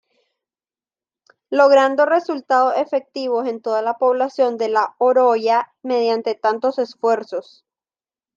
[1.51, 7.67] Logrando resultados efectivos en toda la población de La Oroya mediante tantos esfuerzos.